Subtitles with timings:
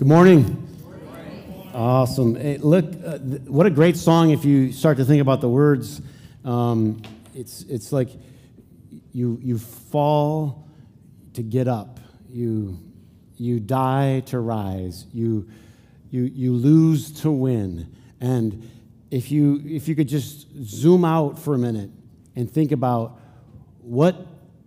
[0.00, 0.66] Good morning.
[1.74, 2.34] Awesome.
[2.34, 5.48] Hey, look, uh, th- what a great song if you start to think about the
[5.50, 6.00] words.
[6.42, 7.02] Um,
[7.34, 8.08] it's, it's like
[9.12, 10.66] you, you fall
[11.34, 12.00] to get up,
[12.30, 12.78] you,
[13.36, 15.46] you die to rise, you,
[16.10, 17.94] you, you lose to win.
[18.22, 18.70] And
[19.10, 21.90] if you, if you could just zoom out for a minute
[22.34, 23.20] and think about
[23.82, 24.26] what,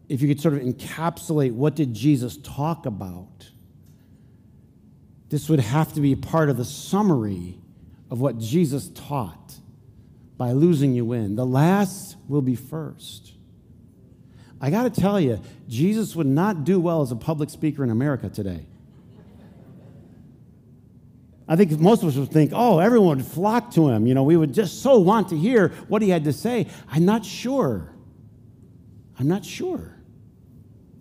[0.10, 3.50] if you could sort of encapsulate what did Jesus talk about?
[5.34, 7.58] This would have to be part of the summary
[8.12, 9.56] of what Jesus taught.
[10.38, 11.36] By losing, you win.
[11.36, 13.34] The last will be first.
[14.62, 17.90] I got to tell you, Jesus would not do well as a public speaker in
[17.90, 18.68] America today.
[21.48, 24.06] I think most of us would think, oh, everyone would flock to him.
[24.06, 26.68] You know, we would just so want to hear what he had to say.
[26.92, 27.92] I'm not sure.
[29.18, 29.98] I'm not sure.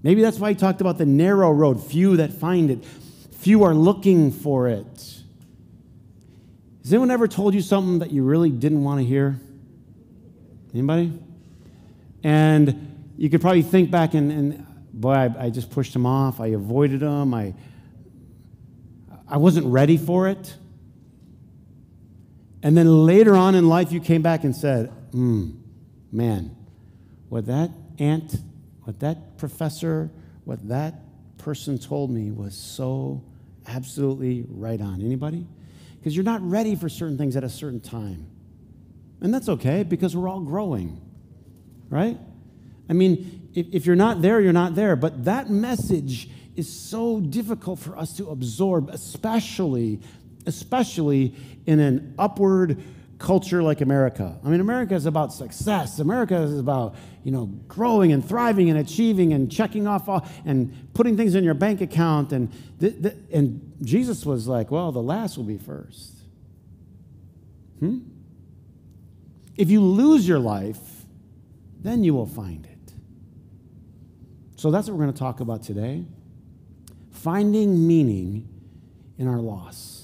[0.02, 2.84] Maybe that's why he talked about the narrow road, few that find it,
[3.42, 5.18] few are looking for it.
[6.84, 9.40] Has anyone ever told you something that you really didn't want to hear?
[10.72, 11.12] Anybody?
[12.22, 16.40] And you could probably think back and, and boy, I, I just pushed him off.
[16.40, 17.34] I avoided him.
[17.34, 17.54] I,
[19.28, 20.54] I wasn't ready for it.
[22.62, 25.50] And then later on in life, you came back and said, hmm,
[26.12, 26.54] man,
[27.28, 28.36] what that aunt,
[28.84, 30.12] what that professor,
[30.44, 30.94] what that
[31.38, 33.24] person told me was so
[33.66, 35.00] absolutely right on.
[35.00, 35.46] Anybody?
[35.98, 38.26] Because you're not ready for certain things at a certain time.
[39.20, 41.00] And that's okay because we're all growing,
[41.88, 42.18] right?
[42.88, 44.96] I mean, if, if you're not there, you're not there.
[44.96, 50.00] But that message is so difficult for us to absorb, especially,
[50.44, 51.34] especially
[51.66, 52.82] in an upward
[53.22, 54.38] culture like America.
[54.44, 56.00] I mean, America is about success.
[56.00, 60.92] America is about, you know, growing and thriving and achieving and checking off all, and
[60.92, 62.32] putting things in your bank account.
[62.32, 66.18] And, th- th- and Jesus was like, well, the last will be first.
[67.78, 68.00] Hmm?
[69.56, 70.80] If you lose your life,
[71.80, 72.92] then you will find it.
[74.56, 76.04] So that's what we're going to talk about today
[77.10, 78.48] finding meaning
[79.16, 80.01] in our loss.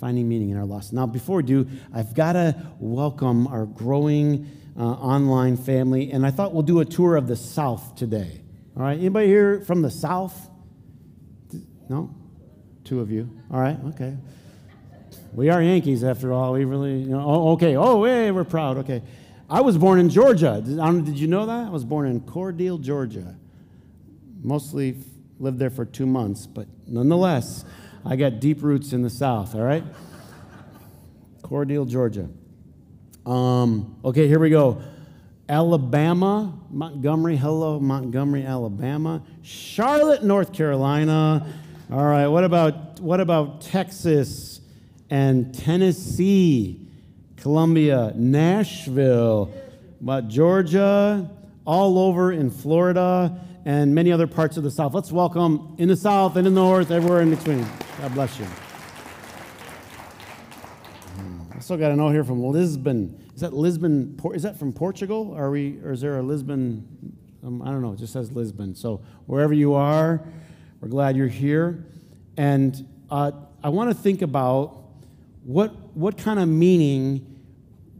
[0.00, 0.92] Finding meaning in our loss.
[0.92, 6.30] Now, before we do, I've got to welcome our growing uh, online family, and I
[6.30, 8.42] thought we'll do a tour of the South today.
[8.76, 10.50] All right, anybody here from the South?
[11.88, 12.14] No?
[12.84, 13.30] Two of you.
[13.50, 14.16] All right, okay.
[15.32, 16.52] We are Yankees after all.
[16.52, 17.76] We really, you know, oh, okay.
[17.76, 18.78] Oh, hey, we're proud.
[18.78, 19.02] Okay.
[19.48, 20.62] I was born in Georgia.
[20.64, 21.66] Did, did you know that?
[21.66, 23.36] I was born in Cordele, Georgia.
[24.42, 24.96] Mostly
[25.38, 27.64] lived there for two months, but nonetheless,
[28.08, 29.82] I got deep roots in the South, all right?
[31.42, 32.28] Cordele, Georgia.
[33.24, 34.80] Um, okay, here we go.
[35.48, 39.22] Alabama, Montgomery, hello, Montgomery, Alabama.
[39.42, 41.52] Charlotte, North Carolina.
[41.90, 44.60] All right, what about, what about Texas
[45.10, 46.88] and Tennessee,
[47.36, 49.52] Columbia, Nashville,
[49.98, 51.28] what, Georgia,
[51.64, 54.94] all over in Florida, and many other parts of the South.
[54.94, 57.66] Let's welcome in the South and in the North, everywhere in between.
[58.00, 58.46] God bless you.
[61.54, 63.18] I still got to know here from Lisbon.
[63.34, 64.20] Is that Lisbon?
[64.34, 65.34] Is that from Portugal?
[65.34, 67.16] Are we, or is there a Lisbon?
[67.42, 67.94] Um, I don't know.
[67.94, 68.74] It just says Lisbon.
[68.74, 70.22] So wherever you are,
[70.80, 71.86] we're glad you're here.
[72.36, 73.32] And uh,
[73.64, 74.82] I want to think about
[75.44, 77.40] what what kind of meaning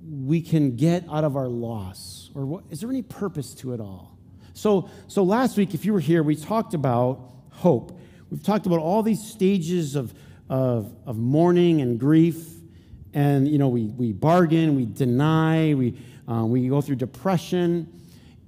[0.07, 3.81] we can get out of our loss, or what, is there any purpose to it
[3.81, 4.19] all?
[4.53, 7.99] So, so last week, if you were here, we talked about hope.
[8.31, 10.13] We've talked about all these stages of,
[10.49, 12.55] of, of mourning and grief.
[13.15, 15.99] And, you know, we, we bargain, we deny, we,
[16.31, 17.93] uh, we go through depression.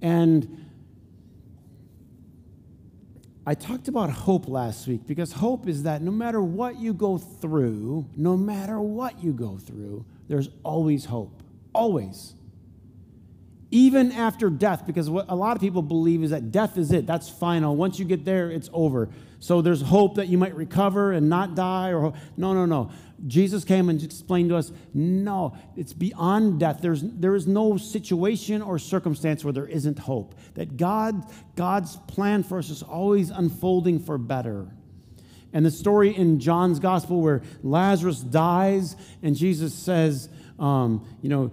[0.02, 0.66] And
[3.46, 7.16] I talked about hope last week because hope is that no matter what you go
[7.16, 11.42] through, no matter what you go through, there's always hope.
[11.72, 12.34] Always
[13.70, 17.06] even after death, because what a lot of people believe is that death is it.
[17.06, 17.76] That's final.
[17.76, 19.10] Once you get there, it's over.
[19.40, 21.92] So there's hope that you might recover and not die.
[21.92, 22.90] Or no, no, no.
[23.26, 26.78] Jesus came and explained to us, no, it's beyond death.
[26.80, 30.34] There's there is no situation or circumstance where there isn't hope.
[30.54, 31.24] That God
[31.56, 34.68] God's plan for us is always unfolding for better.
[35.52, 40.28] And the story in John's gospel where Lazarus dies and Jesus says,
[40.58, 41.52] um, you know,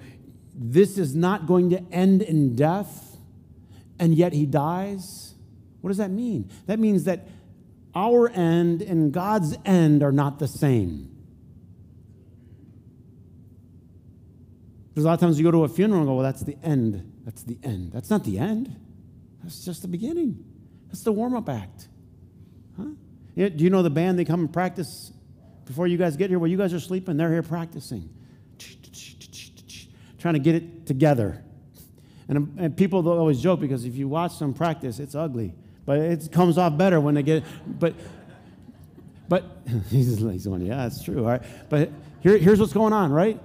[0.58, 3.18] this is not going to end in death,
[4.00, 5.36] and yet he dies?
[5.82, 6.50] What does that mean?
[6.66, 7.28] That means that
[7.94, 11.12] our end and God's end are not the same.
[14.94, 16.58] There's a lot of times you go to a funeral and go, well, that's the
[16.64, 17.12] end.
[17.26, 17.92] That's the end.
[17.92, 18.74] That's not the end.
[19.44, 20.44] That's just the beginning.
[20.88, 21.90] That's the warm up act.
[22.78, 22.92] Huh?
[23.36, 24.18] Do you know the band?
[24.18, 25.12] They come and practice
[25.66, 28.10] before you guys get here, while you guys are sleeping, they're here practicing,
[30.26, 31.40] trying to get it together.
[32.28, 35.54] And, and people always joke because if you watch them practice, it's ugly.
[35.86, 37.94] But it comes off better when they get But,
[39.30, 39.46] but
[39.92, 41.20] he's, he's going, yeah, that's true.
[41.20, 41.44] All right.
[41.70, 41.92] But
[42.22, 43.40] here, here's what's going on, right?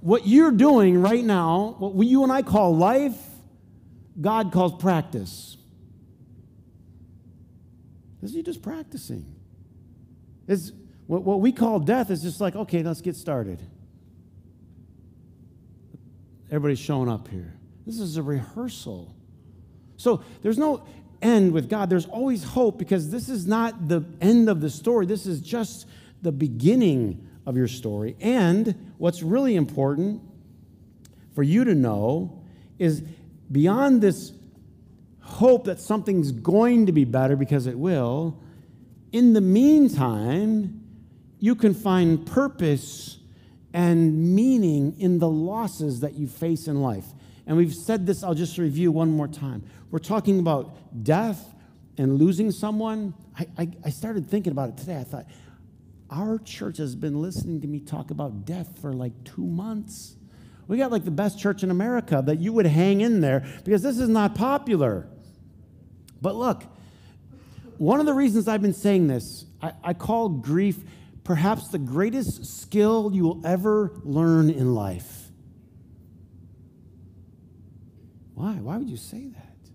[0.00, 3.16] What you're doing right now, what you and I call life,
[4.20, 5.56] God calls practice.
[8.20, 9.24] This is you just practicing.
[10.48, 10.72] It's,
[11.06, 13.60] what, what we call death is just like, okay, let's get started.
[16.54, 17.52] Everybody's showing up here.
[17.84, 19.12] This is a rehearsal.
[19.96, 20.84] So there's no
[21.20, 21.90] end with God.
[21.90, 25.04] There's always hope because this is not the end of the story.
[25.04, 25.88] This is just
[26.22, 28.14] the beginning of your story.
[28.20, 30.22] And what's really important
[31.34, 32.44] for you to know
[32.78, 33.02] is
[33.50, 34.32] beyond this
[35.22, 38.40] hope that something's going to be better because it will,
[39.10, 40.82] in the meantime,
[41.40, 43.18] you can find purpose
[43.74, 47.06] and meaning in the losses that you face in life.
[47.44, 49.64] And we've said this, I'll just review one more time.
[49.90, 51.52] We're talking about death
[51.98, 53.14] and losing someone.
[53.36, 54.96] I, I, I, started thinking about it today.
[54.96, 55.26] I thought,
[56.08, 60.14] our church has been listening to me talk about death for like two months.
[60.68, 63.82] We got like the best church in America that you would hang in there because
[63.82, 65.08] this is not popular.
[66.22, 66.62] But look,
[67.78, 70.78] one of the reasons I've been saying this, I, I call grief
[71.24, 75.28] perhaps the greatest skill you will ever learn in life.
[78.34, 78.52] Why?
[78.54, 79.70] Why would you say that?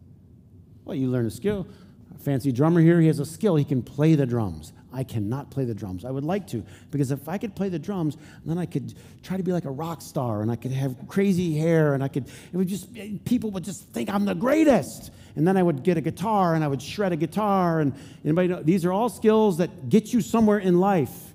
[0.86, 1.68] Well, you learn a skill.
[2.16, 3.56] A fancy drummer here, he has a skill.
[3.56, 4.74] He can play the drums.
[4.92, 6.04] I cannot play the drums.
[6.04, 9.38] I would like to, because if I could play the drums, then I could try
[9.38, 12.26] to be like a rock star and I could have crazy hair and I could,
[12.52, 12.90] it would just,
[13.24, 15.12] people would just think I'm the greatest.
[15.36, 17.82] And then I would get a guitar and I would shred a guitar.
[17.82, 17.94] And
[18.26, 21.29] anybody know, these are all skills that get you somewhere in life.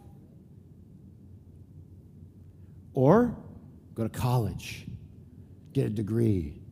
[2.94, 3.36] Or
[3.94, 4.86] go to college,
[5.72, 6.62] get a degree,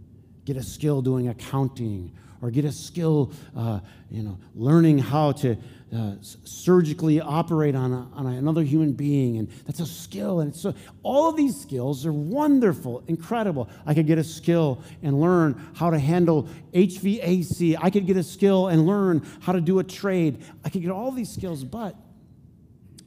[0.45, 3.79] get a skill doing accounting or get a skill, uh,
[4.11, 5.57] you know, learning how to
[5.97, 9.39] uh, surgically operate on, a, on another human being.
[9.39, 10.41] And that's a skill.
[10.41, 10.75] And so
[11.05, 13.71] all of these skills are wonderful, incredible.
[13.87, 17.77] I could get a skill and learn how to handle HVAC.
[17.81, 20.45] I could get a skill and learn how to do a trade.
[20.65, 21.95] I could get all these skills, but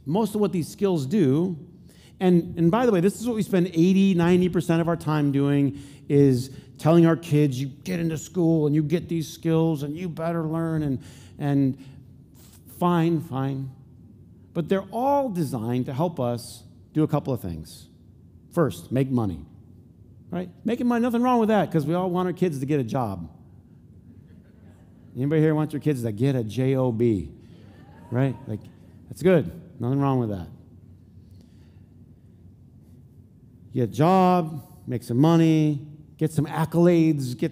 [0.05, 1.57] most of what these skills do,
[2.19, 5.31] and, and by the way, this is what we spend 80, 90% of our time
[5.31, 9.97] doing is telling our kids, you get into school and you get these skills and
[9.97, 11.03] you better learn and,
[11.39, 11.77] and
[12.79, 13.71] fine, fine.
[14.53, 16.63] But they're all designed to help us
[16.93, 17.87] do a couple of things.
[18.53, 19.45] First, make money.
[20.29, 20.49] Right?
[20.63, 22.83] Making money, nothing wrong with that because we all want our kids to get a
[22.83, 23.29] job.
[25.15, 27.01] Anybody here wants your kids to get a job?
[28.11, 28.35] Right?
[28.47, 28.59] Like
[29.09, 29.51] that's good.
[29.79, 30.47] Nothing wrong with that.
[33.75, 35.85] Get a job, make some money,
[36.17, 37.51] get some accolades, get.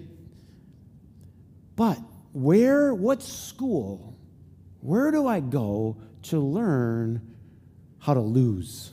[1.75, 1.99] But
[2.31, 4.17] where, what school,
[4.79, 7.35] where do I go to learn
[7.99, 8.91] how to lose?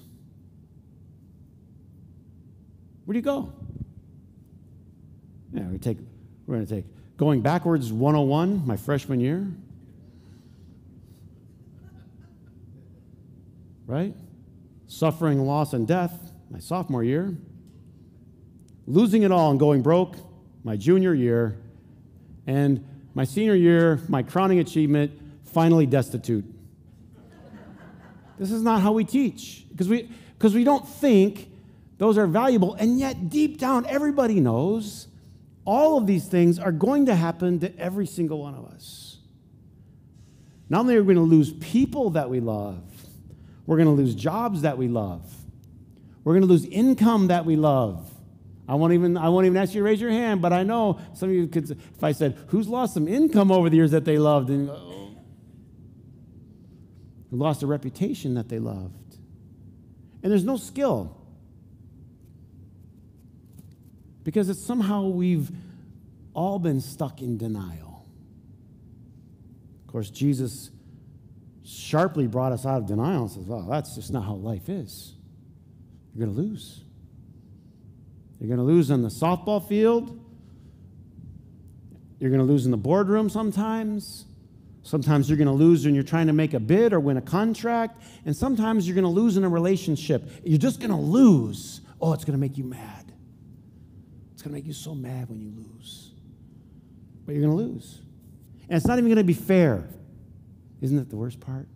[3.05, 3.53] Where do you go?
[5.53, 5.99] Yeah, we take,
[6.47, 6.85] we're going to take
[7.17, 9.47] going backwards 101, my freshman year.
[13.87, 14.17] Right?
[14.89, 17.37] Suffering, loss, and death, my sophomore year
[18.87, 20.17] losing it all and going broke
[20.65, 21.57] my junior year,
[22.47, 25.13] and my senior year, my crowning achievement,
[25.45, 26.45] finally destitute.
[28.39, 31.51] this is not how we teach because we, because we don't think
[31.99, 35.07] those are valuable, and yet deep down, everybody knows
[35.65, 39.19] all of these things are going to happen to every single one of us.
[40.69, 42.83] Not only are we going to lose people that we love,
[43.67, 45.23] we're going to lose jobs that we love,
[46.25, 48.11] we're going to lose income that we love.
[48.71, 51.01] I won't even I won't even ask you to raise your hand, but I know
[51.15, 51.71] some of you could.
[51.71, 55.11] If I said, "Who's lost some income over the years that they loved?" and oh,
[57.33, 59.17] lost a reputation that they loved,
[60.23, 61.17] and there's no skill
[64.23, 65.51] because it's somehow we've
[66.33, 68.07] all been stuck in denial.
[69.85, 70.71] Of course, Jesus
[71.65, 75.17] sharply brought us out of denial and says, "Well, that's just not how life is.
[76.15, 76.85] You're going to lose."
[78.41, 80.19] You're going to lose on the softball field.
[82.19, 84.25] You're going to lose in the boardroom sometimes.
[84.83, 87.23] Sometimes you're going to lose when you're trying to make a bid or win a
[87.23, 88.03] contract.
[88.25, 90.31] And sometimes you're going to lose in a relationship.
[90.43, 91.83] You're just going to lose.
[92.01, 93.13] Oh, it's going to make you mad.
[94.33, 96.13] It's going to make you so mad when you lose.
[97.27, 98.01] But you're going to lose.
[98.71, 99.87] And it's not even going to be fair.
[100.81, 101.69] Isn't that the worst part?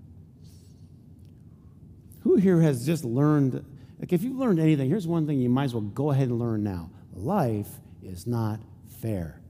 [2.22, 3.62] Who here has just learned?
[4.04, 6.38] Like, if you've learned anything, here's one thing you might as well go ahead and
[6.38, 7.70] learn now life
[8.02, 8.60] is not
[9.00, 9.40] fair.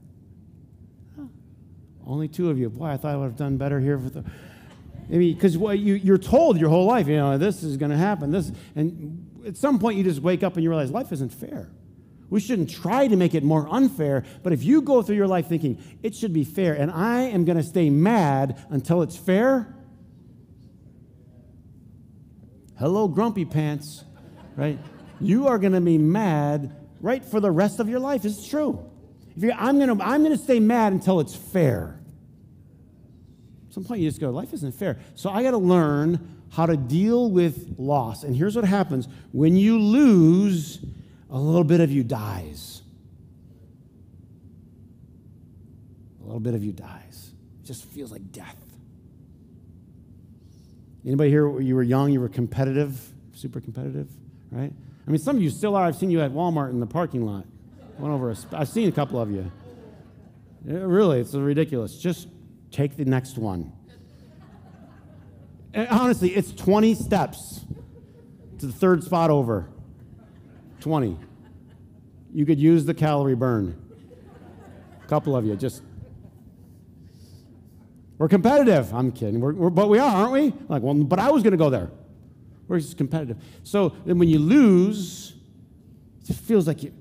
[2.07, 2.69] Only two of you.
[2.69, 3.97] Boy, I thought I would have done better here.
[3.97, 4.23] The,
[5.11, 7.91] I mean, because well, you, you're told your whole life, you know, this is going
[7.91, 8.31] to happen.
[8.31, 11.69] This, and at some point, you just wake up and you realize life isn't fair.
[12.29, 15.47] We shouldn't try to make it more unfair, but if you go through your life
[15.47, 19.75] thinking it should be fair and I am going to stay mad until it's fair,
[22.79, 24.05] hello, grumpy pants,
[24.55, 24.79] right?
[25.19, 28.25] you are going to be mad right for the rest of your life.
[28.25, 28.89] It's true.
[29.55, 31.99] I'm going to I'm going to stay mad until it's fair.
[33.67, 34.97] At some point, you just go, life isn't fair.
[35.15, 38.23] So I got to learn how to deal with loss.
[38.23, 40.79] And here's what happens when you lose,
[41.29, 42.81] a little bit of you dies.
[46.21, 47.31] A little bit of you dies.
[47.61, 48.55] It just feels like death.
[51.05, 52.99] Anybody here, you were young, you were competitive,
[53.33, 54.07] super competitive,
[54.55, 54.71] right?
[55.07, 55.85] I mean, some of you still are.
[55.85, 57.45] I've seen you at Walmart in the parking lot.
[57.99, 58.31] Went over.
[58.31, 59.51] A, I've seen a couple of you.
[60.67, 61.97] It, really, it's ridiculous.
[61.97, 62.27] Just
[62.71, 63.71] take the next one.
[65.73, 67.65] And honestly, it's 20 steps
[68.59, 69.69] to the third spot over.
[70.79, 71.17] 20.
[72.33, 73.81] You could use the calorie burn.
[75.03, 75.83] A couple of you, just.
[78.17, 78.93] We're competitive.
[78.93, 79.41] I'm kidding.
[79.41, 80.53] We're, we're, but we are, aren't we?
[80.69, 81.91] Like, well, but I was going to go there.
[82.67, 83.37] We're just competitive.
[83.63, 85.33] So then when you lose,
[86.27, 86.93] it feels like you.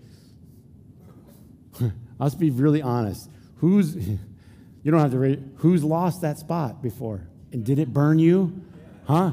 [2.18, 3.30] Let's be really honest.
[3.56, 3.97] Who's,
[4.83, 7.26] you don't have to rate, who's lost that spot before?
[7.52, 8.62] And did it burn you?
[9.06, 9.33] Huh?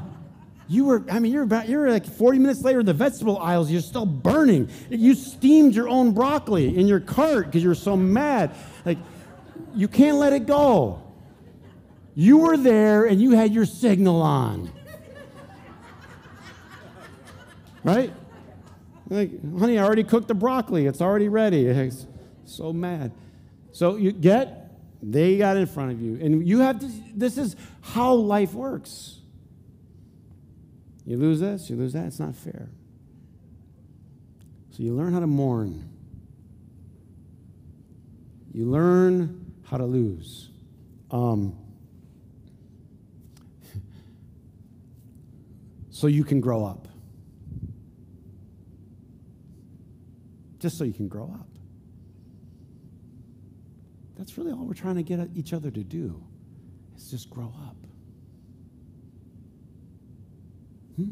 [0.68, 3.70] You were, I mean, you're about, you're like 40 minutes later in the vegetable aisles,
[3.70, 4.70] you're still burning.
[4.88, 8.54] You steamed your own broccoli in your cart because you're so mad.
[8.84, 8.98] Like,
[9.74, 11.02] you can't let it go.
[12.14, 14.70] You were there and you had your signal on.
[17.84, 18.12] Right?
[19.08, 20.86] Like, honey, I already cooked the broccoli.
[20.86, 21.66] It's already ready.
[22.44, 23.12] It's so mad.
[23.70, 26.18] So you get, they got in front of you.
[26.20, 29.20] And you have to, this is how life works.
[31.04, 32.06] You lose this, you lose that.
[32.06, 32.68] It's not fair.
[34.70, 35.88] So you learn how to mourn.
[38.52, 40.50] You learn how to lose.
[41.10, 41.56] Um,
[45.90, 46.88] so you can grow up.
[50.62, 51.48] Just so you can grow up.
[54.16, 56.22] That's really all we're trying to get each other to do,
[56.96, 57.76] is just grow up.
[60.94, 61.10] Hmm?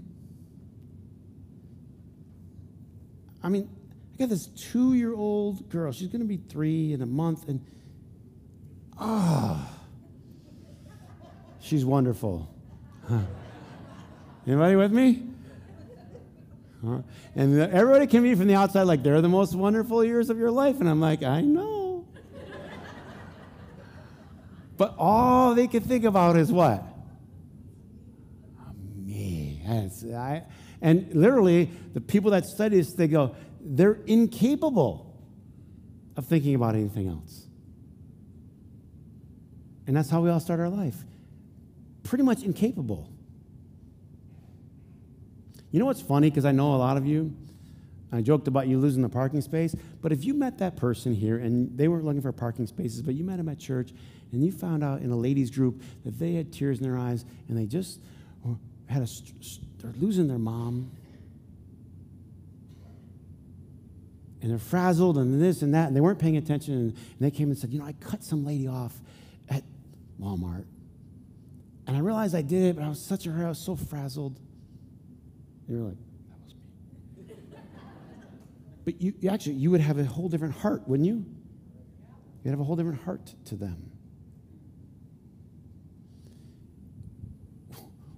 [3.42, 3.68] I mean,
[4.14, 5.90] I got this two year old girl.
[5.90, 7.66] She's going to be three in a month, and
[9.00, 9.80] ah, oh,
[11.58, 12.48] she's wonderful.
[13.08, 13.18] Huh.
[14.46, 15.24] Anybody with me?
[16.84, 17.02] Huh?
[17.34, 20.50] And everybody can be from the outside like they're the most wonderful years of your
[20.50, 20.80] life.
[20.80, 22.06] And I'm like, I know.
[24.76, 26.82] but all they can think about is what?
[28.58, 29.62] Ah, Me.
[29.66, 30.42] I,
[30.80, 35.14] and literally, the people that study this, they go, they're incapable
[36.16, 37.46] of thinking about anything else.
[39.86, 40.96] And that's how we all start our life.
[42.04, 43.10] Pretty much incapable.
[45.70, 46.30] You know what's funny?
[46.30, 47.34] Because I know a lot of you,
[48.12, 51.36] I joked about you losing the parking space, but if you met that person here
[51.36, 53.92] and they weren't looking for parking spaces, but you met them at church
[54.32, 57.24] and you found out in a ladies' group that they had tears in their eyes
[57.48, 58.00] and they just
[58.88, 59.08] had a,
[59.78, 60.90] they're losing their mom
[64.42, 66.74] and they're frazzled and this and that, and they weren't paying attention.
[66.74, 68.94] And, they came and said, You know, I cut some lady off
[69.48, 69.62] at
[70.20, 70.64] Walmart.
[71.86, 73.76] And I realized I did it, but I was such a hurry, I was so
[73.76, 74.40] frazzled.
[75.70, 75.96] You're like,
[76.26, 76.54] That was
[77.24, 77.34] me.
[78.84, 81.24] but you, you actually, you would have a whole different heart, wouldn't you?
[82.42, 83.90] You'd have a whole different heart to them.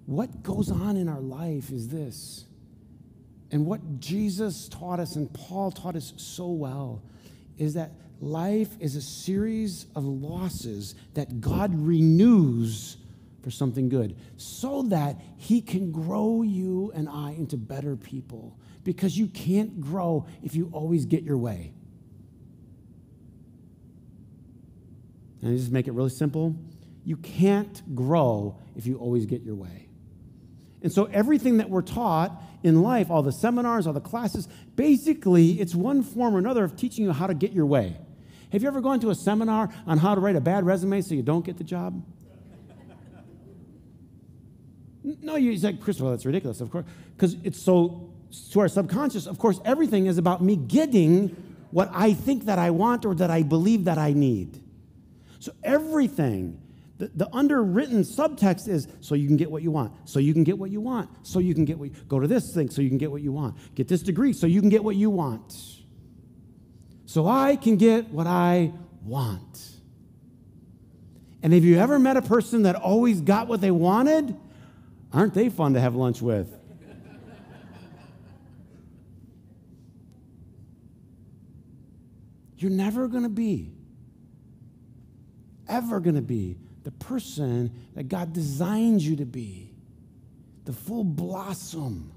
[0.07, 2.47] What goes on in our life is this
[3.53, 7.03] and what Jesus taught us and Paul taught us so well
[7.59, 12.97] is that life is a series of losses that God renews
[13.43, 19.17] for something good so that he can grow you and I into better people because
[19.17, 21.73] you can't grow if you always get your way.
[25.41, 26.57] And I just make it really simple.
[27.05, 29.89] You can't grow if you always get your way.
[30.83, 35.61] And so everything that we're taught in life, all the seminars, all the classes, basically
[35.61, 37.97] it's one form or another of teaching you how to get your way.
[38.51, 41.15] Have you ever gone to a seminar on how to write a bad resume so
[41.15, 42.05] you don't get the job?
[45.05, 46.85] No, you said, Chris, well, that's ridiculous, of course.
[47.17, 48.11] Because it's so,
[48.53, 51.29] to our subconscious, of course, everything is about me getting
[51.71, 54.63] what I think that I want or that I believe that I need.
[55.41, 56.61] So everything,
[56.99, 60.45] the, the underwritten subtext is so you can get what you want, so you can
[60.45, 62.81] get what you want, so you can get what you, go to this thing so
[62.81, 65.11] you can get what you want, get this degree so you can get what you
[65.11, 65.53] want.
[67.07, 69.73] So I can get what I want.
[71.43, 74.37] And have you ever met a person that always got what they wanted?
[75.13, 76.57] Aren't they fun to have lunch with?
[82.57, 83.73] You're never going to be,
[85.69, 89.75] ever going to be the person that God designed you to be,
[90.65, 92.13] the full blossom,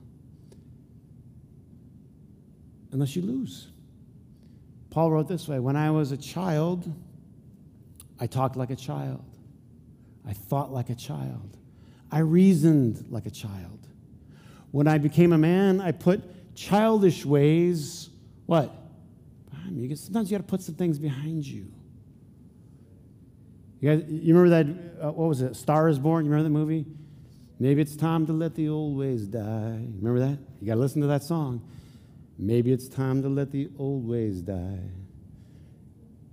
[2.92, 3.70] unless you lose.
[4.92, 6.94] Paul wrote this way When I was a child,
[8.20, 9.26] I talked like a child,
[10.28, 11.58] I thought like a child.
[12.12, 13.88] I reasoned like a child.
[14.72, 18.10] When I became a man, I put childish ways,
[18.46, 18.74] what?
[19.50, 19.96] Behind me.
[19.96, 21.72] Sometimes you got to put some things behind you.
[23.80, 26.26] You, guys, you remember that, uh, what was it, Star is Born?
[26.26, 26.86] You remember that movie?
[27.60, 29.86] Maybe it's time to let the old ways die.
[30.02, 30.40] Remember that?
[30.60, 31.62] You got to listen to that song.
[32.38, 34.80] Maybe it's time to let the old ways die.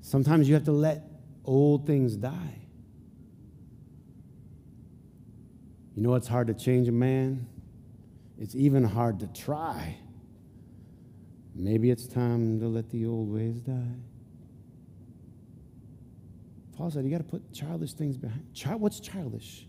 [0.00, 1.02] Sometimes you have to let
[1.45, 2.59] old things die.
[5.94, 7.46] You know it's hard to change a man?
[8.38, 9.96] It's even hard to try.
[11.54, 13.96] Maybe it's time to let the old ways die.
[16.76, 18.54] Paul said, You got to put childish things behind.
[18.54, 19.66] Child, what's childish?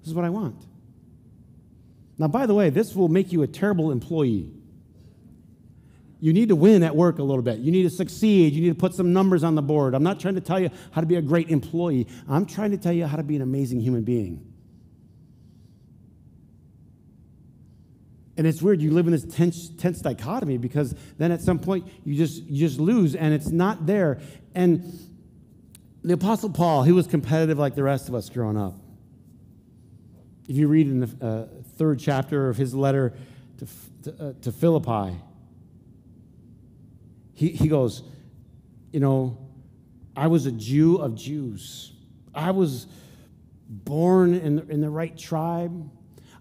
[0.00, 0.66] This is what I want.
[2.16, 4.50] Now, by the way, this will make you a terrible employee.
[6.20, 7.58] You need to win at work a little bit.
[7.58, 8.54] You need to succeed.
[8.54, 9.94] You need to put some numbers on the board.
[9.94, 12.08] I'm not trying to tell you how to be a great employee.
[12.28, 14.47] I'm trying to tell you how to be an amazing human being.
[18.38, 21.88] And it's weird, you live in this tense, tense dichotomy because then at some point
[22.04, 24.20] you just, you just lose and it's not there.
[24.54, 24.96] And
[26.04, 28.74] the Apostle Paul, he was competitive like the rest of us growing up.
[30.46, 33.12] If you read in the uh, third chapter of his letter
[33.58, 33.66] to,
[34.04, 35.16] to, uh, to Philippi,
[37.34, 38.04] he, he goes,
[38.92, 39.36] You know,
[40.16, 41.92] I was a Jew of Jews.
[42.32, 42.86] I was
[43.68, 45.90] born in the, in the right tribe.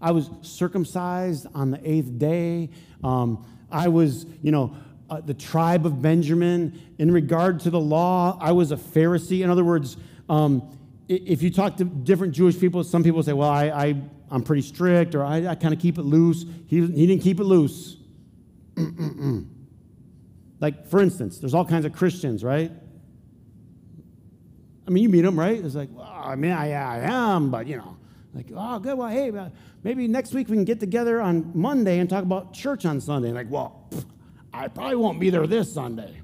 [0.01, 2.69] I was circumcised on the eighth day.
[3.03, 4.75] Um, I was, you know,
[5.09, 6.79] uh, the tribe of Benjamin.
[6.97, 9.43] In regard to the law, I was a Pharisee.
[9.43, 9.97] In other words,
[10.29, 13.95] um, if you talk to different Jewish people, some people say, well, I, I,
[14.29, 16.45] am pretty strict or I, I kind of keep it loose.
[16.67, 17.95] He, he didn't keep it loose.
[20.59, 22.71] like, for instance, there's all kinds of Christians, right?
[24.85, 25.63] I mean, you meet them, right?
[25.63, 27.97] It's like, well, I mean, I, I am, but, you know,
[28.37, 28.97] like, oh, good.
[28.97, 29.31] Well, hey,
[29.83, 33.31] maybe next week we can get together on Monday and talk about church on Sunday.
[33.31, 33.89] Like, well,
[34.53, 36.15] I probably won't be there this Sunday.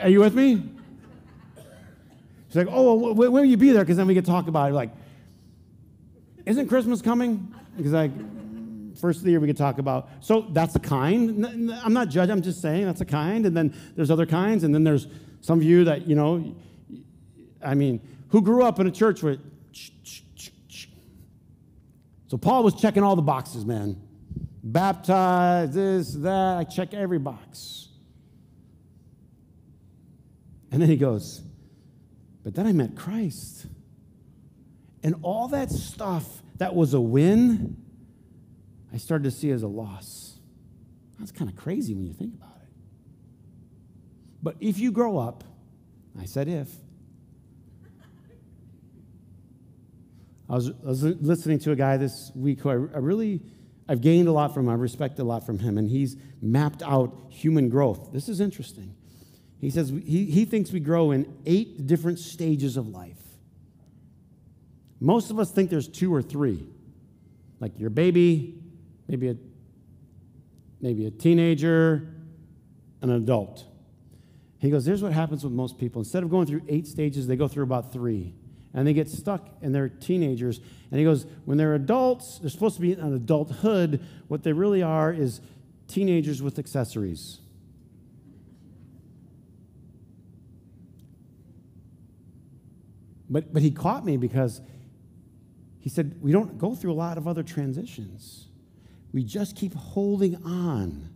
[0.00, 0.70] Are you with me?
[2.48, 3.82] She's like, oh, well, when will you be there?
[3.82, 4.74] Because then we could talk about it.
[4.74, 4.90] Like,
[6.46, 7.54] isn't Christmas coming?
[7.76, 8.10] Because like,
[8.98, 10.08] first of the year we could talk about.
[10.20, 11.44] So that's a kind.
[11.82, 12.32] I'm not judging.
[12.32, 13.44] I'm just saying that's a kind.
[13.44, 14.64] And then there's other kinds.
[14.64, 15.08] And then there's
[15.42, 16.54] some of you that you know.
[17.62, 19.36] I mean, who grew up in a church where
[22.32, 24.00] so Paul was checking all the boxes, man.
[24.62, 26.56] Baptized, this, that.
[26.56, 27.90] I check every box.
[30.70, 31.42] And then he goes,
[32.42, 33.66] But then I met Christ.
[35.02, 37.76] And all that stuff that was a win,
[38.94, 40.38] I started to see as a loss.
[41.18, 42.70] That's kind of crazy when you think about it.
[44.42, 45.44] But if you grow up,
[46.18, 46.70] I said if,
[50.52, 53.40] I was, I was listening to a guy this week who I, I really,
[53.88, 54.68] I've gained a lot from.
[54.68, 55.78] I respect a lot from him.
[55.78, 58.12] And he's mapped out human growth.
[58.12, 58.94] This is interesting.
[59.62, 63.16] He says he, he thinks we grow in eight different stages of life.
[65.00, 66.66] Most of us think there's two or three.
[67.58, 68.58] Like your baby,
[69.08, 69.36] maybe a,
[70.82, 72.14] maybe a teenager,
[73.00, 73.64] an adult.
[74.58, 76.02] He goes, Here's what happens with most people.
[76.02, 78.34] Instead of going through eight stages, they go through about three
[78.74, 80.60] and they get stuck and they're teenagers.
[80.90, 84.00] And he goes, when they're adults, they're supposed to be in adulthood.
[84.28, 85.40] What they really are is
[85.88, 87.38] teenagers with accessories.
[93.28, 94.60] But, but he caught me because
[95.80, 98.48] he said, We don't go through a lot of other transitions.
[99.12, 101.08] We just keep holding on.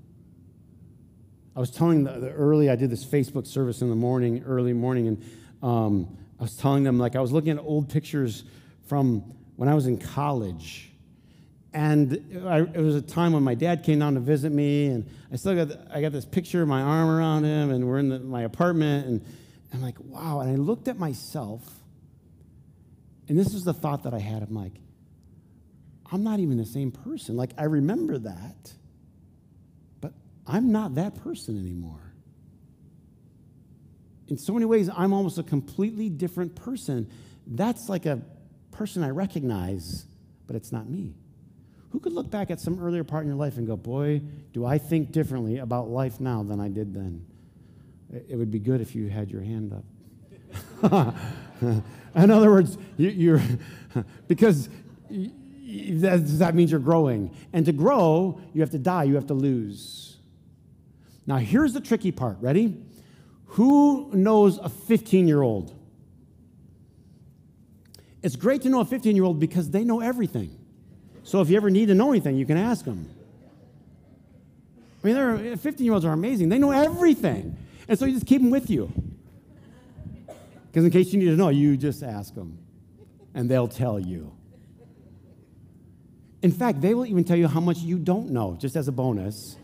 [1.55, 4.73] I was telling the, the early, I did this Facebook service in the morning, early
[4.73, 5.25] morning, and
[5.63, 8.45] um, I was telling them, like, I was looking at old pictures
[8.87, 9.21] from
[9.57, 10.93] when I was in college.
[11.73, 15.07] And I, it was a time when my dad came down to visit me, and
[15.31, 18.09] I still got I got this picture of my arm around him, and we're in
[18.09, 19.25] the, my apartment, and
[19.75, 20.41] I'm like, wow.
[20.41, 21.63] And I looked at myself,
[23.29, 24.43] and this is the thought that I had.
[24.43, 24.73] I'm like,
[26.11, 27.37] I'm not even the same person.
[27.37, 28.73] Like I remember that,
[30.01, 30.13] but
[30.47, 32.06] I'm not that person anymore.
[34.29, 37.09] In so many ways, I'm almost a completely different person.
[37.47, 38.21] That's like a
[38.73, 40.07] person I recognize,
[40.47, 41.15] but it's not me.
[41.91, 44.21] Who could look back at some earlier part in your life and go, Boy,
[44.53, 47.25] do I think differently about life now than I did then?
[48.13, 49.85] It would be good if you had your hand up.
[52.15, 54.69] in other words, you, are because
[55.09, 57.35] that, that means you're growing.
[57.53, 60.17] And to grow, you have to die, you have to lose.
[61.27, 62.37] Now, here's the tricky part.
[62.41, 62.77] Ready?
[63.47, 65.73] Who knows a 15 year old?
[68.23, 70.57] It's great to know a 15 year old because they know everything.
[71.23, 73.09] So if you ever need to know anything, you can ask them.
[75.03, 76.49] I mean, 15 year olds are amazing.
[76.49, 77.57] They know everything.
[77.89, 78.93] And so you just keep them with you.
[80.67, 82.59] Because in case you need to know, you just ask them,
[83.35, 84.33] and they'll tell you.
[86.43, 88.93] In fact, they will even tell you how much you don't know, just as a
[88.93, 89.57] bonus.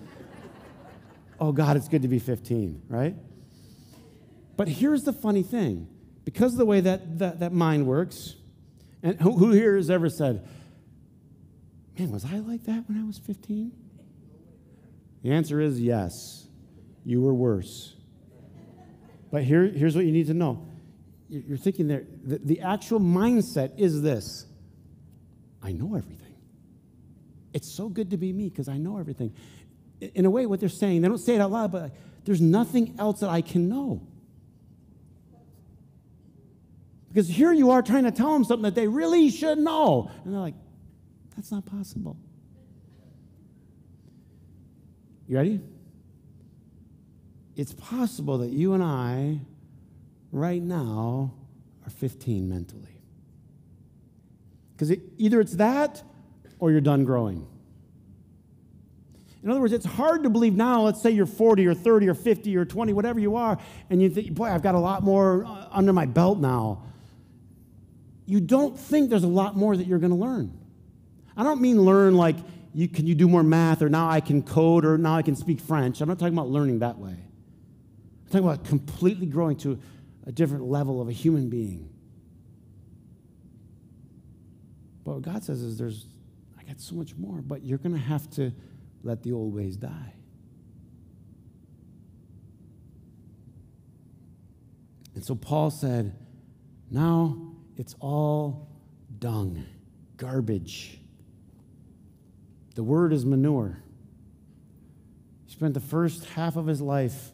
[1.39, 3.15] oh, God, it's good to be 15, right?
[4.63, 5.89] But here's the funny thing
[6.25, 8.37] because of the way that, that, that mind works,
[9.03, 10.47] and who, who here has ever said,
[11.99, 13.73] Man, was I like that when I was 15?
[15.25, 16.47] The answer is yes,
[17.05, 17.97] you were worse.
[19.33, 20.65] But here, here's what you need to know.
[21.29, 24.47] You're thinking there, the, the actual mindset is this
[25.61, 26.37] I know everything.
[27.53, 29.35] It's so good to be me because I know everything.
[30.01, 32.95] In a way, what they're saying, they don't say it out loud, but there's nothing
[33.01, 34.07] else that I can know.
[37.13, 40.11] Because here you are trying to tell them something that they really should know.
[40.25, 40.55] And they're like,
[41.37, 42.17] that's not possible.
[45.29, 45.61] You ready?
[47.55, 49.41] It's possible that you and I,
[50.31, 51.35] right now,
[51.85, 52.99] are 15 mentally.
[54.75, 56.03] Because it, either it's that
[56.59, 57.47] or you're done growing.
[59.43, 62.15] In other words, it's hard to believe now, let's say you're 40 or 30 or
[62.15, 63.59] 50 or 20, whatever you are,
[63.91, 66.85] and you think, boy, I've got a lot more uh, under my belt now.
[68.27, 70.59] You don't think there's a lot more that you're going to learn.
[71.37, 72.37] I don't mean learn like
[72.75, 75.37] you can you do more math or now I can code or now I can
[75.37, 76.01] speak French.
[76.01, 77.11] I'm not talking about learning that way.
[77.11, 79.79] I'm talking about completely growing to
[80.27, 81.89] a different level of a human being.
[85.05, 86.07] But what God says is there's
[86.59, 88.53] I got so much more, but you're going to have to
[89.03, 90.15] let the old ways die.
[95.15, 96.15] And so Paul said,
[96.91, 98.69] now it's all
[99.19, 99.65] dung,
[100.17, 100.99] garbage.
[102.75, 103.83] The word is manure.
[105.47, 107.33] He spent the first half of his life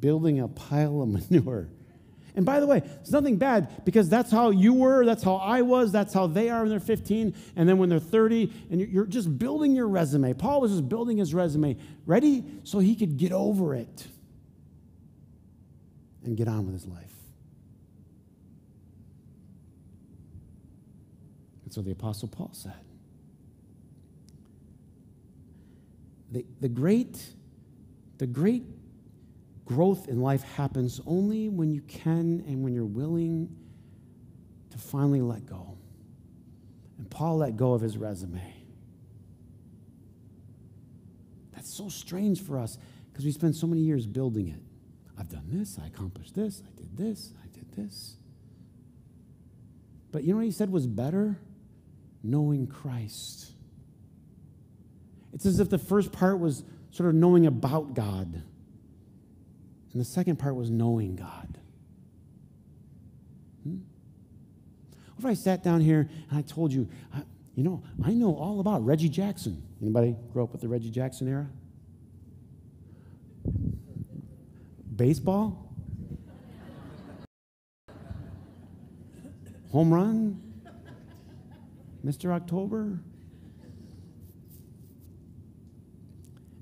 [0.00, 1.68] building a pile of manure.
[2.34, 5.62] And by the way, it's nothing bad because that's how you were, that's how I
[5.62, 9.06] was, that's how they are when they're 15, and then when they're 30, and you're
[9.06, 10.34] just building your resume.
[10.34, 14.06] Paul was just building his resume, ready so he could get over it
[16.22, 17.17] and get on with his life.
[21.68, 22.80] That's what the Apostle Paul said.
[26.32, 27.22] The, the great,
[28.16, 28.64] the great
[29.66, 33.54] growth in life happens only when you can and when you're willing
[34.70, 35.76] to finally let go.
[36.96, 38.54] And Paul let go of his resume.
[41.52, 42.78] That's so strange for us
[43.12, 44.62] because we spend so many years building it.
[45.18, 48.16] I've done this, I accomplished this, I did this, I did this.
[50.10, 51.36] But you know what he said was better?
[52.22, 53.52] Knowing Christ.
[55.32, 58.42] It's as if the first part was sort of knowing about God,
[59.92, 61.58] and the second part was knowing God.
[63.62, 63.76] Hmm?
[65.16, 66.88] What if I sat down here and I told you,
[67.54, 69.62] you know, I know all about Reggie Jackson.
[69.82, 71.48] Anybody grow up with the Reggie Jackson era?
[74.94, 75.64] Baseball?
[79.72, 80.47] Home run?
[82.04, 82.32] Mr.
[82.32, 83.00] October?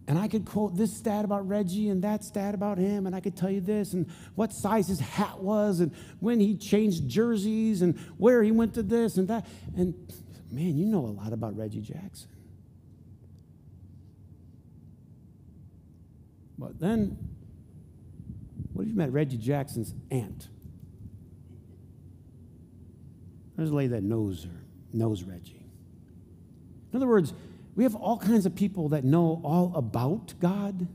[0.09, 3.21] And I could quote this stat about Reggie and that stat about him, and I
[3.21, 7.83] could tell you this and what size his hat was, and when he changed jerseys,
[7.83, 9.47] and where he went to this and that.
[9.77, 9.95] And
[10.51, 12.29] man, you know a lot about Reggie Jackson.
[16.57, 17.19] But then,
[18.73, 20.49] what if you met Reggie Jackson's aunt?
[23.57, 24.66] There's a lady that knows her
[24.97, 25.67] knows Reggie.
[26.93, 27.33] In other words,
[27.75, 30.89] we have all kinds of people that know all about God,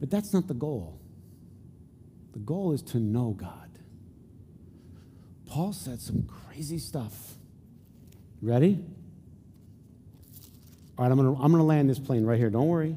[0.00, 0.98] but that's not the goal.
[2.32, 3.78] The goal is to know God.
[5.46, 7.34] Paul said some crazy stuff.
[8.40, 8.84] Ready?
[10.96, 12.50] All right, I'm going to I'm going to land this plane right here.
[12.50, 12.96] Don't worry.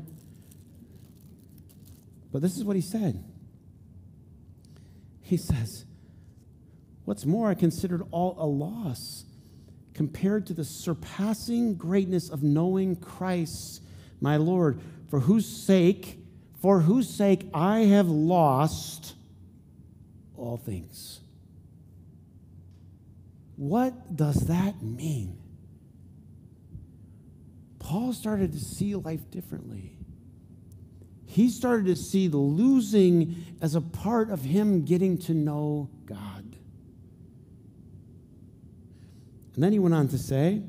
[2.31, 3.23] But this is what he said.
[5.21, 5.85] He says,
[7.05, 9.25] What's more, I considered all a loss
[9.97, 13.81] compared to the surpassing greatness of knowing Christ,
[14.21, 14.79] my Lord,
[15.09, 16.19] for whose sake,
[16.61, 19.15] for whose sake I have lost
[20.37, 21.19] all things.
[23.55, 25.39] What does that mean?
[27.79, 29.97] Paul started to see life differently.
[31.25, 36.36] He started to see the losing as a part of him getting to know God.
[39.57, 40.61] And then he went on to say,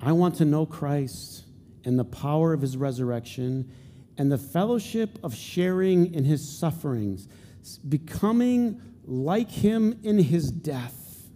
[0.00, 1.46] I want to know Christ
[1.84, 3.72] and the power of his resurrection
[4.16, 7.26] and the fellowship of sharing in his sufferings,
[7.88, 11.26] becoming like him in his death.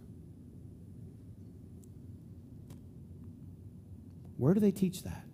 [4.37, 5.25] Where do they teach that?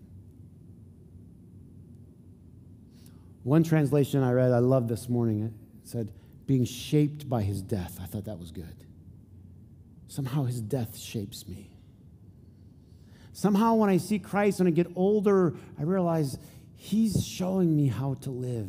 [3.43, 5.54] One translation I read, I love this morning, it
[5.88, 6.12] said,
[6.51, 7.97] being shaped by his death.
[8.03, 8.83] I thought that was good.
[10.09, 11.69] Somehow his death shapes me.
[13.31, 16.37] Somehow when I see Christ, when I get older, I realize
[16.75, 18.67] he's showing me how to live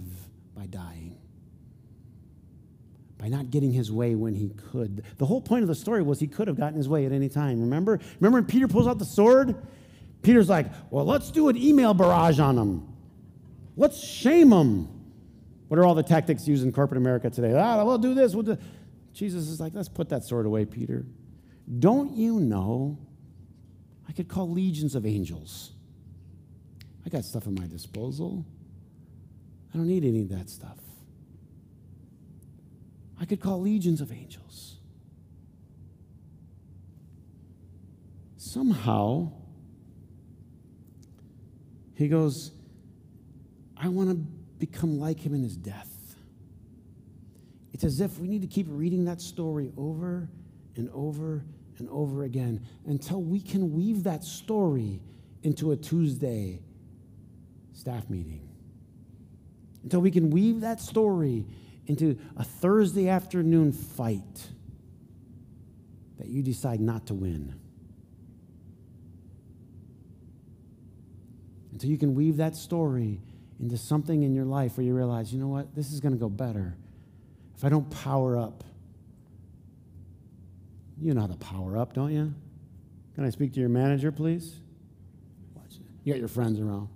[0.55, 1.19] by dying,
[3.19, 5.03] by not getting his way when he could.
[5.19, 7.29] The whole point of the story was he could have gotten his way at any
[7.29, 7.61] time.
[7.63, 7.99] Remember?
[8.21, 9.57] Remember when Peter pulls out the sword?
[10.23, 12.87] Peter's like, well, let's do an email barrage on him.
[13.77, 15.02] Let's shame him.
[15.73, 17.55] What are all the tactics used in corporate America today?
[17.57, 18.35] Ah, we'll do this.
[18.35, 18.59] We'll do.
[19.15, 21.07] Jesus is like, let's put that sword away, Peter.
[21.79, 22.99] Don't you know?
[24.07, 25.73] I could call legions of angels.
[27.07, 28.45] I got stuff at my disposal.
[29.73, 30.77] I don't need any of that stuff.
[33.19, 34.77] I could call legions of angels.
[38.37, 39.33] Somehow,
[41.95, 42.51] he goes,
[43.75, 46.15] I want to become like him in his death.
[47.73, 50.29] It's as if we need to keep reading that story over
[50.77, 51.45] and over
[51.79, 55.01] and over again until we can weave that story
[55.43, 56.61] into a Tuesday
[57.73, 58.49] staff meeting.
[59.83, 61.45] Until we can weave that story
[61.89, 64.47] into a Thursday afternoon fight
[66.19, 67.53] that you decide not to win.
[71.73, 73.21] Until you can weave that story
[73.63, 76.19] into something in your life where you realize, you know what, this is going to
[76.19, 76.77] go better
[77.57, 78.65] if I don't power up.
[81.01, 82.35] You know how to power up, don't you?
[83.15, 84.57] Can I speak to your manager, please?
[86.05, 86.89] You got your friends around.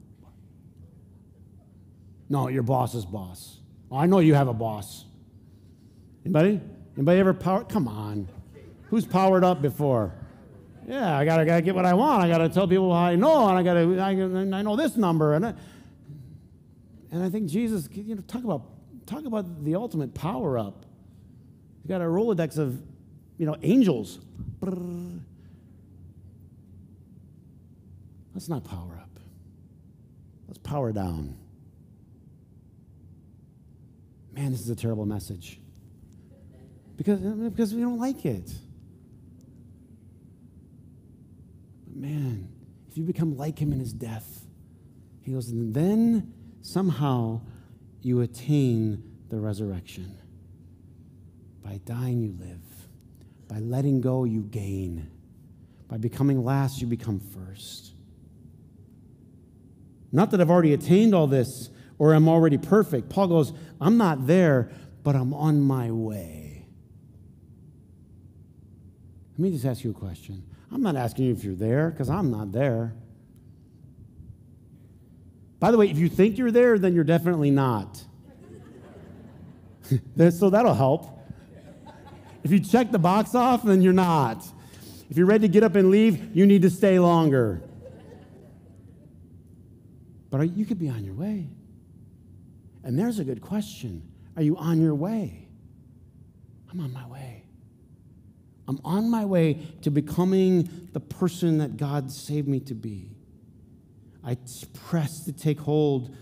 [2.28, 3.60] No, your boss's boss.
[3.90, 5.04] Oh, I know you have a boss.
[6.24, 6.60] Anybody?
[6.96, 7.62] Anybody ever power?
[7.62, 8.28] Come on.
[8.90, 10.12] Who's powered up before?
[10.88, 12.24] Yeah, I gotta, gotta get what I want.
[12.24, 15.46] I gotta tell people I know, and I gotta, I, I know this number, and
[15.46, 15.54] I,
[17.16, 18.62] and I think Jesus, you know, talk about
[19.06, 20.84] talk about the ultimate power up.
[21.82, 22.78] You got a Rolodex of,
[23.38, 24.18] you know, angels.
[28.34, 29.18] Let's not power up.
[30.46, 31.38] Let's power down.
[34.34, 35.58] Man, this is a terrible message.
[36.98, 38.52] Because, because we don't like it.
[41.86, 42.50] But man,
[42.90, 44.44] if you become like him in his death,
[45.22, 46.34] he goes, and then
[46.66, 47.40] somehow
[48.02, 50.18] you attain the resurrection.
[51.62, 52.60] By dying, you live.
[53.48, 55.10] By letting go, you gain.
[55.88, 57.92] By becoming last, you become first.
[60.10, 63.08] Not that I've already attained all this or I'm already perfect.
[63.08, 64.70] Paul goes, I'm not there,
[65.02, 66.66] but I'm on my way.
[69.32, 70.42] Let me just ask you a question.
[70.72, 72.94] I'm not asking you if you're there, because I'm not there.
[75.58, 78.02] By the way, if you think you're there, then you're definitely not.
[80.30, 81.18] so that'll help.
[82.44, 84.46] If you check the box off, then you're not.
[85.10, 87.62] If you're ready to get up and leave, you need to stay longer.
[90.30, 91.48] But you could be on your way.
[92.84, 94.02] And there's a good question
[94.36, 95.48] Are you on your way?
[96.70, 97.44] I'm on my way.
[98.68, 103.15] I'm on my way to becoming the person that God saved me to be.
[104.26, 104.36] I
[104.88, 106.14] press to take hold.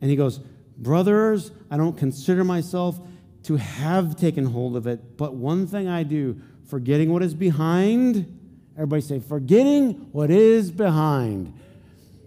[0.00, 0.40] And he goes,
[0.78, 2.98] Brothers, I don't consider myself
[3.44, 8.38] to have taken hold of it, but one thing I do, forgetting what is behind.
[8.74, 11.52] Everybody say, forgetting what is behind.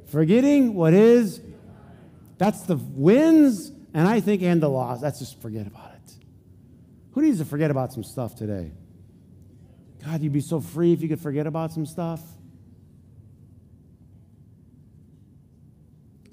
[0.07, 1.41] Forgetting what is.
[2.37, 5.01] That's the wins, and I think, and the loss.
[5.01, 6.13] That's just forget about it.
[7.13, 8.71] Who needs to forget about some stuff today?
[10.05, 12.21] God, you'd be so free if you could forget about some stuff.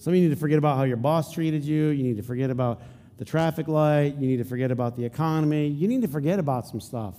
[0.00, 1.88] Some of you need to forget about how your boss treated you.
[1.88, 2.80] You need to forget about
[3.18, 4.16] the traffic light.
[4.18, 5.68] You need to forget about the economy.
[5.68, 7.16] You need to forget about some stuff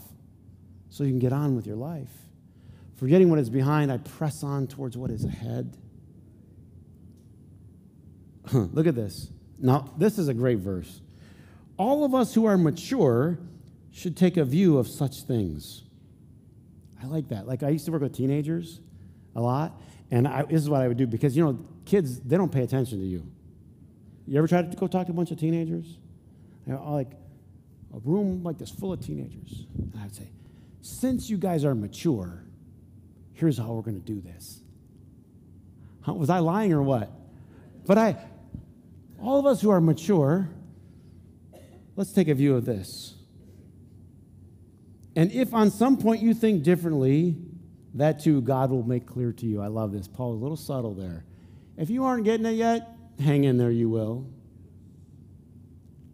[0.89, 2.09] so you can get on with your life.
[2.95, 5.77] Forgetting what is behind, I press on towards what is ahead.
[8.51, 9.31] Look at this.
[9.59, 11.01] Now, this is a great verse.
[11.77, 13.37] All of us who are mature
[13.91, 15.83] should take a view of such things.
[17.01, 17.47] I like that.
[17.47, 18.79] Like, I used to work with teenagers
[19.35, 21.59] a lot, and I, this is what I would do because, you know,
[21.91, 23.29] kids, they don't pay attention to you.
[24.25, 25.97] You ever tried to go talk to a bunch of teenagers?
[26.65, 27.11] You know, like
[27.93, 29.65] a room like this full of teenagers.
[29.77, 30.29] And I'd say,
[30.81, 32.45] since you guys are mature,
[33.33, 34.61] here's how we're going to do this.
[36.07, 37.11] Was I lying or what?
[37.85, 38.15] But I,
[39.19, 40.49] all of us who are mature,
[41.97, 43.15] let's take a view of this.
[45.15, 47.35] And if on some point you think differently,
[47.95, 49.61] that too God will make clear to you.
[49.61, 50.07] I love this.
[50.07, 51.25] Paul, a little subtle there.
[51.77, 54.25] If you aren't getting it yet, hang in there, you will.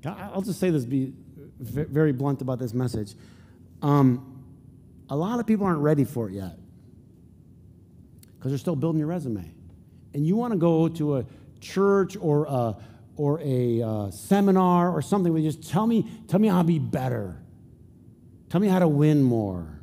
[0.05, 1.13] I'll just say this, be
[1.59, 3.15] very blunt about this message.
[3.81, 4.43] Um,
[5.09, 6.57] a lot of people aren't ready for it yet
[8.37, 9.51] because they're still building your resume.
[10.13, 11.25] And you want to go to a
[11.59, 12.75] church or a,
[13.15, 16.67] or a uh, seminar or something where you just tell me, tell me how to
[16.67, 17.41] be better.
[18.49, 19.79] Tell me how to win more.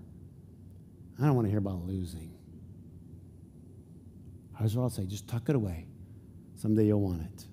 [1.20, 2.33] I don't want to hear about losing.
[4.58, 5.86] Here's what I'll say just tuck it away.
[6.56, 7.46] Someday you'll want it.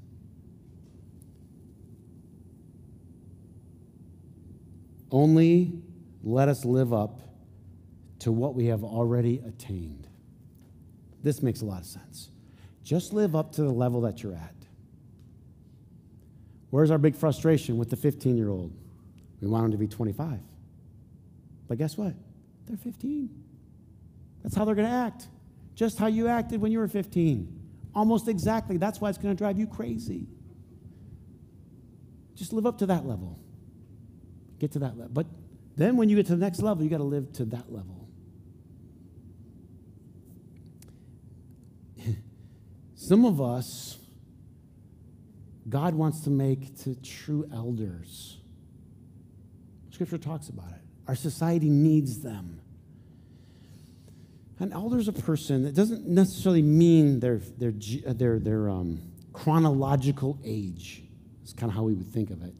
[5.11, 5.73] Only
[6.23, 7.19] let us live up
[8.19, 10.07] to what we have already attained.
[11.23, 12.29] This makes a lot of sense.
[12.83, 14.55] Just live up to the level that you're at.
[16.69, 18.71] Where's our big frustration with the 15 year old?
[19.41, 20.39] We want them to be 25.
[21.67, 22.13] But guess what?
[22.67, 23.29] They're 15.
[24.43, 25.27] That's how they're going to act.
[25.81, 27.59] Just how you acted when you were 15.
[27.95, 28.77] Almost exactly.
[28.77, 30.27] That's why it's going to drive you crazy.
[32.35, 33.39] Just live up to that level.
[34.59, 35.09] Get to that level.
[35.11, 35.25] But
[35.77, 38.07] then when you get to the next level, you got to live to that level.
[42.93, 43.97] Some of us,
[45.67, 48.37] God wants to make to true elders.
[49.89, 50.81] Scripture talks about it.
[51.07, 52.61] Our society needs them.
[54.61, 59.01] An elder is a person that doesn't necessarily mean their, their, their, their um,
[59.33, 61.01] chronological age.
[61.41, 62.53] It's kind of how we would think of it.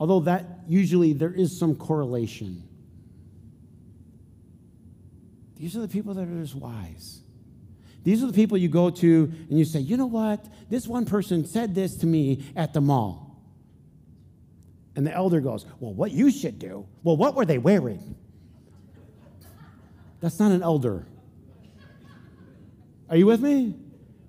[0.00, 2.62] Although that usually there is some correlation.
[5.56, 7.20] These are the people that are just wise.
[8.02, 10.42] These are the people you go to and you say, you know what?
[10.70, 13.42] This one person said this to me at the mall.
[14.96, 16.86] And the elder goes, well, what you should do?
[17.02, 18.16] Well, what were they wearing?
[20.20, 21.06] That's not an elder.
[23.08, 23.74] Are you with me?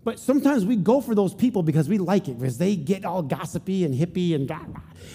[0.04, 3.22] But sometimes we go for those people because we like it, because they get all
[3.22, 4.50] gossipy and hippie and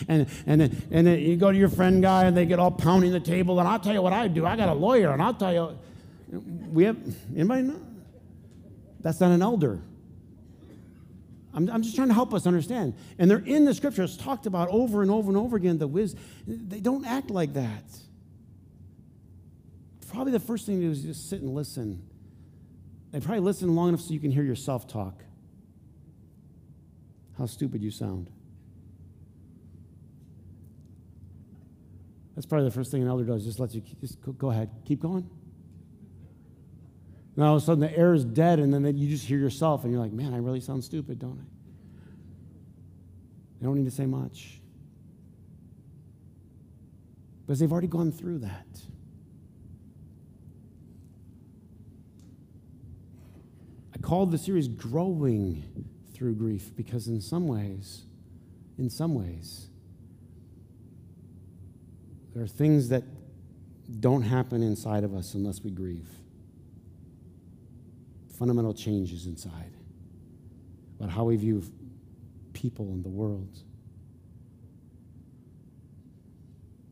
[0.07, 2.71] and and then, and then you go to your friend guy and they get all
[2.71, 3.59] pounding the table.
[3.59, 4.47] And I'll tell you what I do.
[4.47, 5.79] I got a lawyer, and I'll tell you,
[6.71, 6.97] we have
[7.35, 7.81] anybody know?
[9.01, 9.81] That's not an elder.
[11.53, 12.95] I'm, I'm just trying to help us understand.
[13.19, 15.79] And they're in the scriptures, talked about over and over and over again.
[15.79, 17.85] The wisdom, they don't act like that
[20.11, 22.03] probably the first thing to do is just sit and listen.
[23.13, 25.23] And probably listen long enough so you can hear yourself talk.
[27.39, 28.31] How stupid you sound.
[32.35, 35.01] That's probably the first thing an elder does, just lets you just go ahead, keep
[35.01, 35.29] going.
[37.35, 39.85] Now all of a sudden the air is dead, and then you just hear yourself,
[39.85, 41.45] and you're like, man, I really sound stupid, don't I?
[43.61, 44.61] They don't need to say much.
[47.47, 48.67] Because they've already gone through that.
[53.95, 55.65] I called the series Growing
[56.15, 58.05] Through Grief because, in some ways,
[58.79, 59.67] in some ways,
[62.33, 63.03] there are things that
[63.99, 66.09] don't happen inside of us unless we grieve.
[68.39, 69.73] Fundamental changes inside
[71.01, 71.65] about how we view
[72.53, 73.59] people in the world.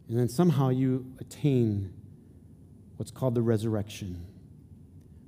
[0.08, 1.92] And then somehow you attain
[2.96, 4.26] what's called the resurrection.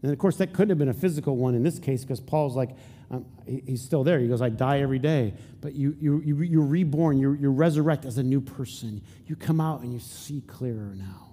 [0.07, 2.55] And of course, that couldn't have been a physical one in this case because Paul's
[2.55, 2.71] like,
[3.11, 4.21] um, he's still there.
[4.21, 5.35] He goes, I die every day.
[5.61, 9.03] But you, you, you, you're reborn, you're, you're resurrected as a new person.
[9.27, 11.33] You come out and you see clearer now.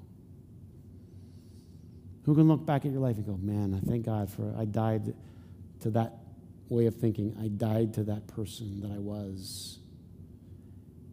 [2.26, 4.66] Who can look back at your life and go, man, I thank God for I
[4.66, 5.14] died
[5.82, 6.14] to that
[6.68, 7.38] way of thinking.
[7.40, 9.78] I died to that person that I was.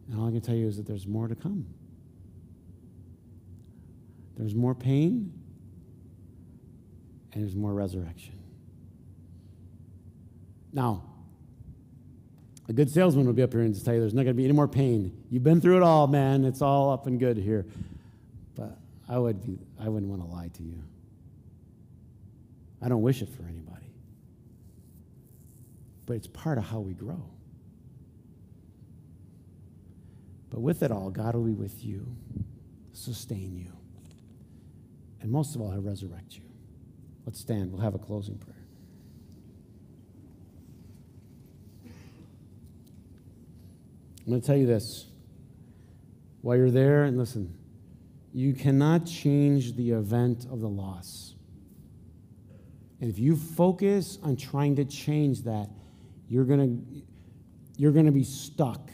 [0.09, 1.67] And all I can tell you is that there's more to come.
[4.35, 5.40] There's more pain
[7.33, 8.37] and there's more resurrection.
[10.73, 11.03] Now,
[12.67, 14.37] a good salesman would be up here and just tell you there's not going to
[14.37, 15.25] be any more pain.
[15.29, 16.45] You've been through it all, man.
[16.45, 17.65] It's all up and good here.
[18.55, 18.77] But
[19.09, 20.81] I would be, I wouldn't want to lie to you.
[22.81, 23.93] I don't wish it for anybody.
[26.05, 27.23] But it's part of how we grow.
[30.49, 32.05] But with it all, God will be with you,
[32.91, 33.71] sustain you,
[35.21, 36.50] and most of all, He'll resurrect you.
[37.25, 37.71] Let's stand.
[37.71, 38.55] We'll have a closing prayer.
[44.25, 45.07] I'm going to tell you this.
[46.41, 47.53] While you're there, and listen,
[48.33, 51.35] you cannot change the event of the loss.
[52.99, 55.69] And if you focus on trying to change that,
[56.29, 57.01] you're going to,
[57.77, 58.89] you're going to be stuck.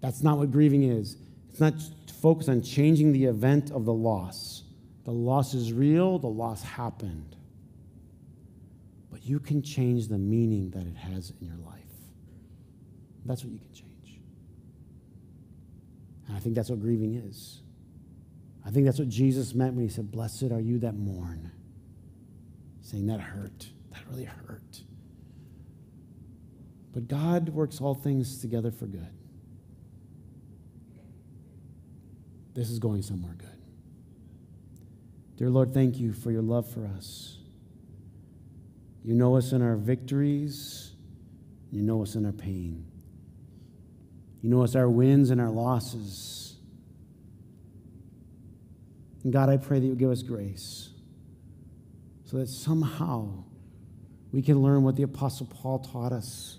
[0.00, 1.16] That's not what grieving is.
[1.48, 1.74] It's not
[2.20, 4.63] focus on changing the event of the loss.
[5.04, 7.36] The loss is real, the loss happened.
[9.10, 11.80] But you can change the meaning that it has in your life.
[13.24, 14.20] That's what you can change.
[16.26, 17.60] And I think that's what grieving is.
[18.66, 21.52] I think that's what Jesus meant when he said, Blessed are you that mourn.
[22.80, 23.68] Saying that hurt.
[23.92, 24.82] That really hurt.
[26.92, 29.08] But God works all things together for good.
[32.54, 33.53] This is going somewhere good.
[35.36, 37.38] Dear Lord, thank you for your love for us.
[39.04, 40.92] You know us in our victories,
[41.70, 42.86] you know us in our pain.
[44.40, 46.56] You know us our wins and our losses.
[49.24, 50.90] And God, I pray that you give us grace
[52.26, 53.44] so that somehow
[54.32, 56.58] we can learn what the Apostle Paul taught us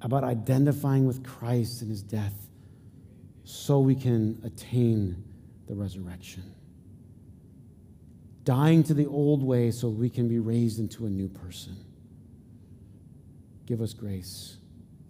[0.00, 2.34] about identifying with Christ and his death
[3.44, 5.22] so we can attain
[5.66, 6.44] the resurrection.
[8.48, 11.76] Dying to the old way so we can be raised into a new person.
[13.66, 14.56] Give us grace.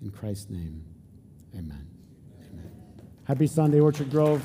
[0.02, 0.82] In Christ's name.
[1.54, 1.86] Amen.
[2.40, 2.72] Amen.
[3.22, 4.42] Happy Sunday, Orchard Grove.